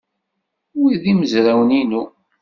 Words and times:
Wi 0.79 0.93
d 1.01 1.03
imezrawen-inu. 1.11 2.03